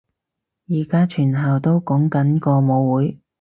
[0.67, 3.19] 而家全校都講緊個舞會